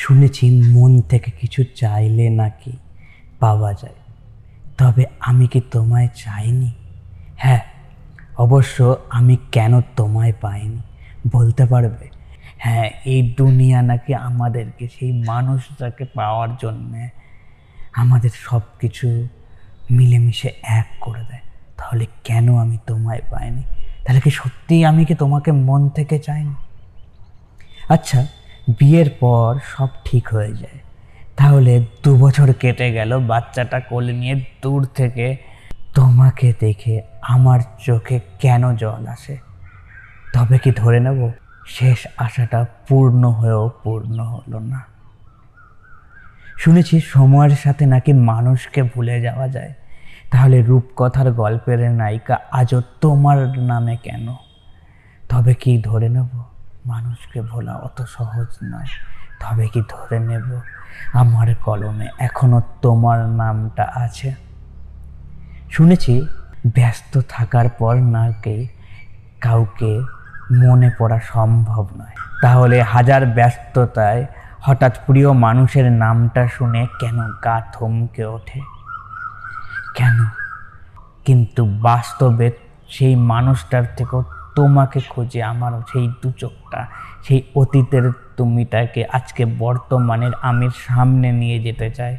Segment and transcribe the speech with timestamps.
[0.00, 2.72] শুনেছি, মন থেকে কিছু চাইলে নাকি
[3.40, 3.98] পাওয়া যায়।
[4.78, 6.72] তবে আমি কি তোমায় চাইনি?
[7.36, 7.60] হ্যাঁ
[8.38, 10.78] অবশ্য আমি কেন তোমায় পাইনি?
[11.32, 12.08] বলতে পারবে?
[12.58, 17.08] হ্যাঁ এই দুনিয়া নাকি আমাদেরকে, সেই মানুষটাকে পাওয়ার জন্যে
[17.92, 19.28] আমাদের সব কিছু
[19.90, 21.40] মিলেমিশে এক করে দেয়।
[21.78, 23.62] তাহলে কেন আমি তোমায় পাইনি?
[24.06, 26.54] তাহলে কি সত্যিই আমি কি তোমাকে মন থেকে চাইনি?
[27.88, 28.26] আচ্ছা
[28.68, 30.78] বিয়ের পর সব ঠিক হয়ে যায়।
[31.36, 35.36] তাহলে দু বছর কেটে গেল বাচ্চাটা কোলে নিয়ে দূর থেকে।
[35.94, 39.38] তোমাকে দেখে আমার চোখে কেন জল আসে?
[40.34, 41.30] তবে কি ধরে নেব?
[41.66, 44.84] শেষ আশাটা পূর্ণ হয়েও পূর্ণ হলো না।
[46.58, 49.74] শুনেছি সময়ের সাথে নাকি মানুষকে ভুলে যাওয়া যায়।
[50.30, 54.34] তাহলে রূপকথার গল্পের নায়িকা আজও তোমার নামে কেন?
[55.28, 56.57] তবে কি ধরে নেব?
[56.88, 58.86] মানুষকে ভোলা অত সহজ নয়।
[59.40, 60.60] তবে কি ধরে নেব?
[61.12, 64.34] আমার কলমে এখনও তোমার নামটা আছে।
[65.70, 66.26] শুনেছি,
[66.66, 68.68] ব্যস্ত থাকার পর নাকি
[69.40, 70.00] কাউকে
[70.52, 74.26] মনে পড়া সম্ভব নয়। তাহলে হাজার ব্যস্ততায়
[74.60, 78.60] হঠাৎ প্রিয় মানুষের নামটা শুনে কেন গা থমকে ওঠে?
[79.94, 80.28] কেন?
[81.24, 82.52] কিন্তু বাস্তবে
[82.88, 84.24] সেই মানুষটার থেকেও
[84.58, 86.86] তোমাকে খোঁজে, আমার সেই দু চোখটা,
[87.22, 92.18] সেই অতীতের তুমিটাকে আজকে বর্তমানের আমির সামনে নিয়ে যেতে চায়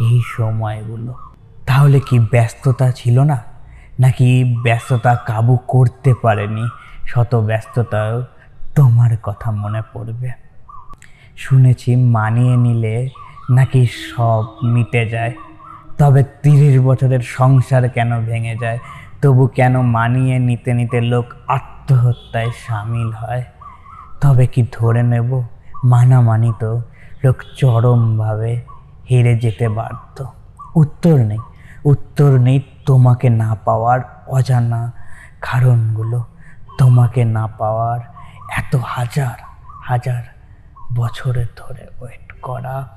[0.00, 1.14] এই সময়গুলো।
[1.66, 3.38] তাহলে কি ব্যস্ততা ছিল না?
[4.00, 6.68] নাকি ব্যস্ততা কাবু করতে পারেনি?
[7.06, 8.24] শত ব্যস্ততাও
[8.74, 10.30] তোমার কথা মনে পড়বে।
[11.36, 13.08] শুনেছি মানিয়ে নিলে
[13.50, 15.32] নাকি সব মিটে যায়।
[15.98, 18.78] তবে তিরিশ বছরের সংসার কেন ভেঙে যায়?
[19.22, 21.24] তবু কেন মানিয়ে নিতে নিতে লোক
[21.82, 23.44] আত্মহত্যায় সামিল হয়।
[24.20, 25.42] তবে কি ধরে নেব?
[25.84, 26.82] মানামানি তো
[27.24, 28.60] লোক চরমভাবে
[29.10, 30.32] হেরে যেতে বাধ্য।
[30.74, 31.38] উত্তর নেই।
[31.84, 34.92] উত্তর নেই তোমাকে না পাওয়ার অজানা
[35.40, 36.24] কারণগুলো।
[36.78, 38.00] তোমাকে না পাওয়ার
[38.56, 39.38] এত হাজার
[39.84, 40.22] হাজার
[40.94, 42.88] বছরের ধরে ওয়েট করা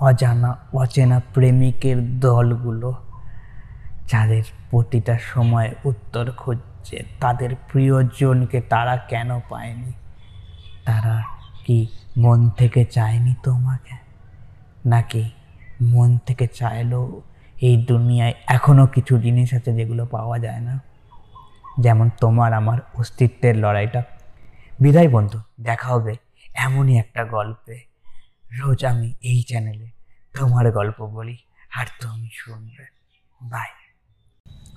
[0.00, 2.94] অজানা, অচেনা প্রেমিকের দলগুলো।
[4.08, 6.30] যাদের প্রতিটা সময় উত্তর
[6.86, 9.92] খুঁজছে তাদের প্রিয়জনকে তারা কেন পায়নি?
[10.84, 11.22] তারা
[11.64, 11.86] কি
[12.16, 13.96] মন থেকে চায়নি তোমাকে?
[14.86, 15.30] নাকি
[15.82, 17.22] মন থেকে চাইলেও
[17.62, 20.80] এই দুনিয়ায় এখনও কিছু জিনিস আছে যেগুলো পাওয়া যায় না?
[21.80, 24.02] যেমন তোমার আমার অস্তিত্বের লড়াইটা।
[24.80, 26.16] বিদায় বন্ধু, দেখা হবে
[26.54, 27.80] এমনই একটা গল্পে।
[28.60, 29.90] রোজ আমি এই চ্যানেলে
[30.36, 31.36] তোমার গল্প বলি,
[31.76, 32.84] আর তুমি শুনবে।
[33.42, 33.85] বাই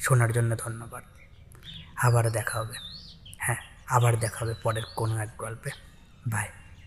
[0.00, 1.04] শোনার জন্য ধন্যবাদ।
[1.96, 2.74] আবার দেখা হবে।
[3.38, 3.56] হ্যাঁ
[3.86, 5.70] আবার দেখা হবে পরের কোনো এক গল্পে।
[6.28, 6.48] বাই